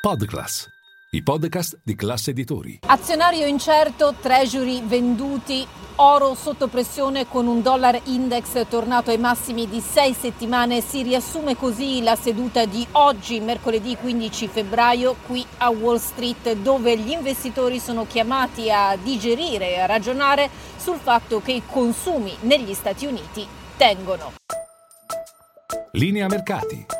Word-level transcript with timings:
Podclass, 0.00 0.66
i 1.10 1.22
podcast 1.22 1.78
di 1.84 1.94
classe 1.94 2.30
editori. 2.30 2.78
Azionario 2.86 3.44
incerto, 3.44 4.14
treasury 4.18 4.82
venduti, 4.82 5.66
oro 5.96 6.32
sotto 6.32 6.68
pressione 6.68 7.28
con 7.28 7.46
un 7.46 7.60
dollar 7.60 8.00
index 8.04 8.66
tornato 8.66 9.10
ai 9.10 9.18
massimi 9.18 9.68
di 9.68 9.82
sei 9.82 10.14
settimane. 10.14 10.80
Si 10.80 11.02
riassume 11.02 11.54
così 11.54 12.02
la 12.02 12.16
seduta 12.16 12.64
di 12.64 12.86
oggi, 12.92 13.40
mercoledì 13.40 13.94
15 13.94 14.48
febbraio, 14.48 15.16
qui 15.26 15.44
a 15.58 15.68
Wall 15.68 15.98
Street, 15.98 16.54
dove 16.54 16.96
gli 16.96 17.10
investitori 17.10 17.78
sono 17.78 18.06
chiamati 18.06 18.70
a 18.70 18.96
digerire 18.96 19.74
e 19.74 19.80
a 19.80 19.86
ragionare 19.86 20.48
sul 20.78 20.96
fatto 20.96 21.42
che 21.42 21.52
i 21.52 21.62
consumi 21.66 22.34
negli 22.40 22.72
Stati 22.72 23.04
Uniti 23.04 23.46
tengono. 23.76 24.32
Linea 25.92 26.26
mercati. 26.26 26.99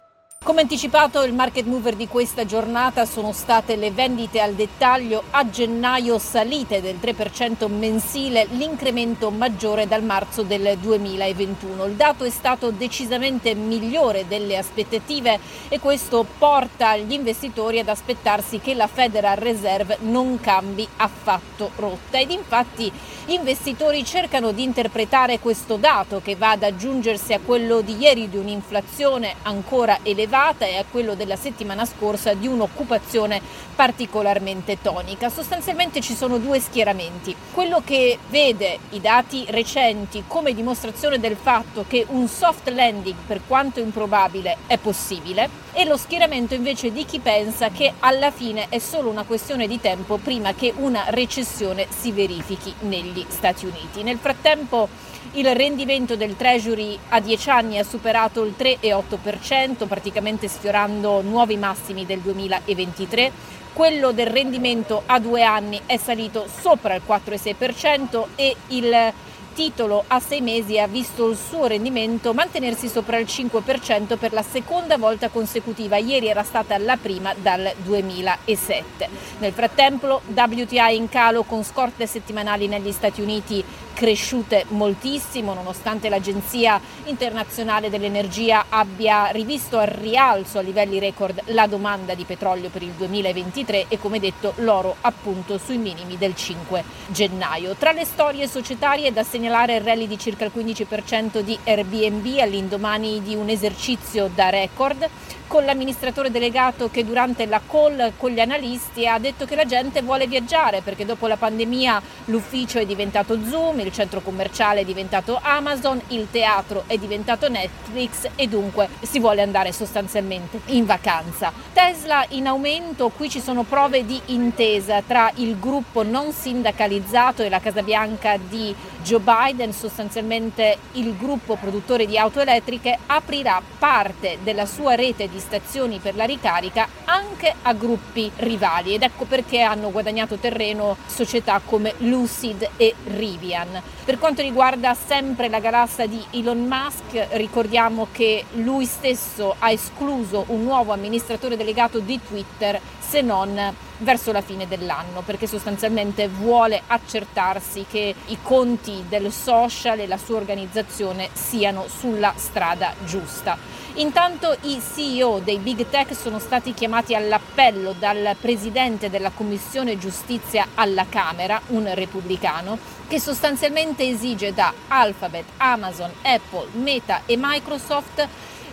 Come 0.43 0.61
anticipato, 0.61 1.21
il 1.21 1.35
market 1.35 1.67
mover 1.67 1.95
di 1.95 2.07
questa 2.07 2.45
giornata 2.45 3.05
sono 3.05 3.31
state 3.31 3.75
le 3.75 3.91
vendite 3.91 4.41
al 4.41 4.55
dettaglio 4.55 5.21
a 5.29 5.47
gennaio 5.47 6.17
salite 6.17 6.81
del 6.81 6.97
3% 6.99 7.71
mensile, 7.71 8.47
l'incremento 8.49 9.29
maggiore 9.29 9.87
dal 9.87 10.01
marzo 10.01 10.41
del 10.41 10.79
2021. 10.79 11.85
Il 11.85 11.93
dato 11.93 12.23
è 12.23 12.31
stato 12.31 12.71
decisamente 12.71 13.53
migliore 13.53 14.27
delle 14.27 14.57
aspettative 14.57 15.39
e 15.69 15.79
questo 15.79 16.25
porta 16.39 16.97
gli 16.97 17.13
investitori 17.13 17.77
ad 17.77 17.89
aspettarsi 17.89 18.59
che 18.59 18.73
la 18.73 18.87
Federal 18.87 19.37
Reserve 19.37 19.99
non 20.01 20.39
cambi 20.41 20.87
affatto 20.97 21.69
rotta 21.75 22.17
ed 22.17 22.31
infatti 22.31 22.91
gli 23.27 23.33
investitori 23.33 24.03
cercano 24.03 24.51
di 24.51 24.63
interpretare 24.63 25.37
questo 25.37 25.75
dato 25.75 26.19
che 26.19 26.35
va 26.35 26.49
ad 26.51 26.63
aggiungersi 26.63 27.31
a 27.33 27.39
quello 27.39 27.81
di 27.81 27.95
ieri 27.99 28.27
di 28.27 28.37
un'inflazione 28.37 29.35
ancora 29.43 29.99
elevata 30.01 30.29
elevata 30.31 30.65
e 30.65 30.77
a 30.77 30.85
quello 30.89 31.13
della 31.13 31.35
settimana 31.35 31.85
scorsa 31.85 32.33
di 32.33 32.47
un'occupazione 32.47 33.41
particolarmente 33.75 34.77
tonica. 34.81 35.29
Sostanzialmente 35.29 35.99
ci 35.99 36.15
sono 36.15 36.37
due 36.37 36.59
schieramenti. 36.59 37.35
Quello 37.51 37.81
che 37.83 38.17
vede 38.29 38.79
i 38.91 39.01
dati 39.01 39.45
recenti 39.49 40.23
come 40.27 40.53
dimostrazione 40.53 41.19
del 41.19 41.35
fatto 41.35 41.83
che 41.87 42.05
un 42.09 42.27
soft 42.27 42.69
landing, 42.69 43.15
per 43.27 43.41
quanto 43.45 43.79
improbabile, 43.81 44.57
è 44.67 44.77
possibile, 44.77 45.49
e 45.73 45.85
lo 45.85 45.97
schieramento 45.97 46.53
invece 46.53 46.91
di 46.91 47.05
chi 47.05 47.19
pensa 47.19 47.69
che 47.69 47.93
alla 47.99 48.31
fine 48.31 48.67
è 48.69 48.79
solo 48.79 49.09
una 49.09 49.23
questione 49.23 49.67
di 49.67 49.79
tempo 49.79 50.17
prima 50.17 50.53
che 50.53 50.73
una 50.77 51.05
recessione 51.09 51.87
si 51.89 52.11
verifichi 52.11 52.73
negli 52.81 53.25
Stati 53.27 53.65
Uniti. 53.65 54.03
Nel 54.03 54.17
frattempo 54.17 54.87
il 55.33 55.55
rendimento 55.55 56.17
del 56.17 56.35
Treasury 56.35 56.97
a 57.09 57.21
10 57.21 57.49
anni 57.49 57.77
ha 57.77 57.85
superato 57.85 58.43
il 58.43 58.53
3,8%, 58.57 59.87
praticamente 59.87 60.20
sfiorando 60.47 61.21
nuovi 61.21 61.57
massimi 61.57 62.05
del 62.05 62.19
2023. 62.19 63.31
Quello 63.73 64.11
del 64.11 64.27
rendimento 64.27 65.03
a 65.05 65.19
due 65.19 65.43
anni 65.43 65.81
è 65.85 65.97
salito 65.97 66.45
sopra 66.61 66.95
il 66.95 67.01
4,6% 67.07 68.25
e 68.35 68.55
il 68.67 69.13
titolo 69.53 70.03
a 70.07 70.19
sei 70.19 70.41
mesi 70.41 70.79
ha 70.79 70.87
visto 70.87 71.29
il 71.29 71.37
suo 71.37 71.65
rendimento 71.65 72.33
mantenersi 72.33 72.87
sopra 72.87 73.17
il 73.17 73.25
5% 73.25 74.17
per 74.17 74.33
la 74.33 74.43
seconda 74.43 74.97
volta 74.97 75.29
consecutiva. 75.29 75.97
Ieri 75.97 76.27
era 76.27 76.43
stata 76.43 76.77
la 76.77 76.97
prima 76.97 77.33
dal 77.33 77.71
2007. 77.83 79.09
Nel 79.39 79.51
frattempo 79.51 80.21
WTI 80.25 80.95
in 80.95 81.09
calo 81.09 81.43
con 81.43 81.63
scorte 81.63 82.07
settimanali 82.07 82.67
negli 82.67 82.91
Stati 82.91 83.21
Uniti 83.21 83.63
cresciute 83.93 84.65
moltissimo 84.69 85.53
nonostante 85.53 86.09
l'Agenzia 86.09 86.79
internazionale 87.05 87.89
dell'energia 87.89 88.65
abbia 88.69 89.27
rivisto 89.27 89.77
al 89.77 89.87
rialzo 89.87 90.57
a 90.57 90.61
livelli 90.61 90.99
record 90.99 91.41
la 91.45 91.67
domanda 91.67 92.13
di 92.13 92.23
petrolio 92.23 92.69
per 92.69 92.81
il 92.83 92.91
2023 92.91 93.85
e 93.87 93.99
come 93.99 94.19
detto 94.19 94.53
l'oro 94.57 94.95
appunto 95.01 95.57
sui 95.57 95.77
minimi 95.77 96.17
del 96.17 96.35
5 96.35 96.83
gennaio. 97.07 97.75
Tra 97.75 97.91
le 97.91 98.05
storie 98.05 98.47
societarie 98.47 99.11
da 99.11 99.23
segnalare 99.23 99.75
il 99.75 99.81
rally 99.81 100.07
di 100.07 100.17
circa 100.17 100.45
il 100.45 100.51
15% 100.55 101.39
di 101.39 101.57
Airbnb 101.63 102.39
all'indomani 102.39 103.21
di 103.21 103.35
un 103.35 103.49
esercizio 103.49 104.29
da 104.33 104.49
record 104.49 105.09
con 105.51 105.65
l'amministratore 105.65 106.31
delegato 106.31 106.89
che 106.89 107.03
durante 107.03 107.45
la 107.45 107.59
call 107.69 108.13
con 108.15 108.31
gli 108.31 108.39
analisti 108.39 109.05
ha 109.05 109.19
detto 109.19 109.43
che 109.43 109.55
la 109.55 109.65
gente 109.65 110.01
vuole 110.01 110.25
viaggiare 110.25 110.79
perché 110.79 111.03
dopo 111.03 111.27
la 111.27 111.35
pandemia 111.35 112.01
l'ufficio 112.25 112.79
è 112.79 112.85
diventato 112.85 113.37
Zoom, 113.45 113.81
il 113.81 113.90
centro 113.91 114.21
commerciale 114.21 114.81
è 114.81 114.85
diventato 114.85 115.39
Amazon, 115.41 116.01
il 116.07 116.27
teatro 116.31 116.83
è 116.87 116.97
diventato 116.97 117.49
Netflix 117.49 118.29
e 118.35 118.47
dunque 118.47 118.89
si 119.01 119.19
vuole 119.19 119.41
andare 119.41 119.71
sostanzialmente 119.71 120.61
in 120.67 120.85
vacanza. 120.85 121.51
Tesla 121.73 122.25
in 122.29 122.47
aumento, 122.47 123.09
qui 123.09 123.29
ci 123.29 123.41
sono 123.41 123.63
prove 123.63 124.05
di 124.05 124.19
intesa 124.27 125.01
tra 125.01 125.31
il 125.35 125.59
gruppo 125.59 126.03
non 126.03 126.31
sindacalizzato 126.31 127.43
e 127.43 127.49
la 127.49 127.59
Casa 127.59 127.81
Bianca 127.83 128.37
di 128.37 128.73
Joe 129.03 129.19
Biden, 129.19 129.73
sostanzialmente 129.73 130.77
il 130.93 131.15
gruppo 131.15 131.55
produttore 131.55 132.05
di 132.05 132.17
auto 132.17 132.39
elettriche 132.39 132.97
aprirà 133.07 133.61
parte 133.79 134.37
della 134.43 134.65
sua 134.65 134.95
rete 134.95 135.27
di 135.27 135.39
stazioni 135.39 135.99
per 135.99 136.15
la 136.15 136.25
ricarica 136.25 136.87
anche 137.05 137.53
a 137.61 137.73
gruppi 137.73 138.31
rivali 138.37 138.93
ed 138.93 139.03
ecco 139.03 139.25
perché 139.25 139.61
hanno 139.61 139.91
guadagnato 139.91 140.37
terreno 140.37 140.97
società 141.07 141.61
come 141.63 141.93
Lucid 141.97 142.69
e 142.77 142.93
Rivian. 143.05 143.70
Per 144.03 144.17
quanto 144.17 144.41
riguarda 144.41 144.93
sempre 144.93 145.47
la 145.47 145.59
galassia 145.59 146.07
di 146.07 146.23
Elon 146.31 146.65
Musk, 146.65 147.27
ricordiamo 147.31 148.07
che 148.11 148.45
lui 148.55 148.85
stesso 148.85 149.55
ha 149.59 149.69
escluso 149.71 150.45
un 150.47 150.63
nuovo 150.63 150.91
amministratore 150.93 151.55
delegato 151.55 151.99
di 151.99 152.19
Twitter 152.25 152.79
se 153.11 153.19
non 153.19 153.75
verso 153.97 154.31
la 154.31 154.39
fine 154.39 154.69
dell'anno, 154.69 155.21
perché 155.25 155.45
sostanzialmente 155.45 156.29
vuole 156.29 156.81
accertarsi 156.87 157.85
che 157.89 158.15
i 158.27 158.37
conti 158.41 159.03
del 159.09 159.33
social 159.33 159.99
e 159.99 160.07
la 160.07 160.15
sua 160.15 160.37
organizzazione 160.37 161.27
siano 161.33 161.87
sulla 161.89 162.31
strada 162.37 162.93
giusta. 163.03 163.57
Intanto 163.95 164.55
i 164.61 164.81
CEO 164.81 165.39
dei 165.39 165.57
big 165.57 165.87
tech 165.89 166.15
sono 166.15 166.39
stati 166.39 166.73
chiamati 166.73 167.13
all'appello 167.13 167.93
dal 167.99 168.37
presidente 168.39 169.09
della 169.09 169.31
Commissione 169.31 169.97
Giustizia 169.97 170.67
alla 170.75 171.05
Camera, 171.09 171.59
un 171.67 171.93
repubblicano, 171.93 172.77
che 173.09 173.19
sostanzialmente 173.19 174.07
esige 174.07 174.53
da 174.53 174.71
Alphabet, 174.87 175.43
Amazon, 175.57 176.09
Apple, 176.21 176.69
Meta 176.81 177.23
e 177.25 177.35
Microsoft 177.37 178.25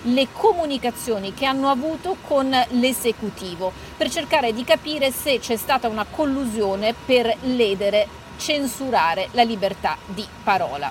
le 0.03 0.29
comunicazioni 0.33 1.35
che 1.35 1.47
hanno 1.47 1.69
avuto 1.69 2.17
con 2.27 2.55
l'esecutivo 2.71 3.73
per 3.97 4.11
cercare 4.11 4.53
di 4.53 4.65
capire 4.65 5.11
se 5.11 5.39
c'è 5.39 5.57
stata 5.57 5.89
una 5.89 6.07
collusione 6.09 6.95
per 7.05 7.35
ledere, 7.43 8.07
censurare 8.37 9.29
la 9.33 9.43
libertà 9.43 9.97
di 10.07 10.27
parola. 10.43 10.91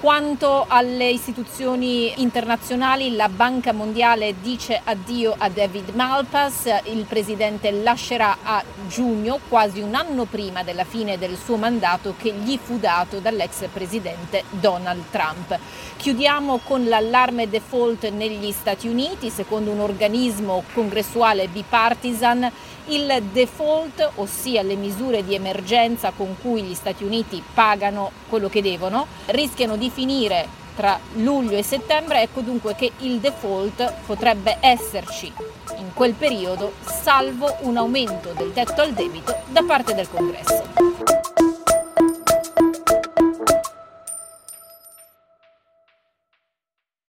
Quanto 0.00 0.64
alle 0.68 1.10
istituzioni 1.10 2.12
internazionali, 2.22 3.16
la 3.16 3.28
Banca 3.28 3.72
Mondiale 3.72 4.36
dice 4.40 4.80
addio 4.84 5.34
a 5.36 5.48
David 5.48 5.88
Malpass, 5.88 6.66
il 6.84 7.04
presidente 7.04 7.72
lascerà 7.72 8.38
a 8.44 8.62
giugno, 8.86 9.40
quasi 9.48 9.80
un 9.80 9.96
anno 9.96 10.24
prima 10.26 10.62
della 10.62 10.84
fine 10.84 11.18
del 11.18 11.36
suo 11.36 11.56
mandato 11.56 12.14
che 12.16 12.32
gli 12.32 12.56
fu 12.62 12.78
dato 12.78 13.18
dall'ex 13.18 13.66
presidente 13.72 14.44
Donald 14.50 15.02
Trump. 15.10 15.58
Chiudiamo 15.96 16.60
con 16.62 16.84
l'allarme 16.86 17.48
default 17.48 18.08
negli 18.10 18.52
Stati 18.52 18.86
Uniti, 18.86 19.30
secondo 19.30 19.72
un 19.72 19.80
organismo 19.80 20.62
congressuale 20.74 21.48
bipartisan, 21.48 22.48
il 22.90 23.22
default, 23.32 24.12
ossia 24.14 24.62
le 24.62 24.74
misure 24.74 25.22
di 25.22 25.34
emergenza 25.34 26.10
con 26.16 26.36
cui 26.40 26.62
gli 26.62 26.74
Stati 26.74 27.04
Uniti 27.04 27.42
pagano 27.52 28.12
quello 28.30 28.48
che 28.48 28.62
devono, 28.62 29.06
rischiano 29.26 29.76
di 29.88 29.90
finire 29.90 30.46
tra 30.76 30.98
luglio 31.14 31.56
e 31.56 31.62
settembre, 31.62 32.22
ecco 32.22 32.40
dunque 32.40 32.76
che 32.76 32.92
il 32.98 33.18
default 33.18 33.92
potrebbe 34.06 34.58
esserci 34.60 35.32
in 35.78 35.92
quel 35.92 36.12
periodo, 36.12 36.74
salvo 36.84 37.56
un 37.60 37.76
aumento 37.76 38.32
del 38.32 38.52
tetto 38.52 38.82
al 38.82 38.92
debito 38.92 39.34
da 39.48 39.64
parte 39.64 39.94
del 39.94 40.08
Congresso. 40.08 41.17